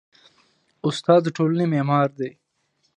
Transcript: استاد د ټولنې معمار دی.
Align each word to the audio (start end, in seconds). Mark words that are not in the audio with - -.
استاد 0.87 1.19
د 1.23 1.27
ټولنې 1.37 1.65
معمار 1.73 2.09
دی. 2.19 2.29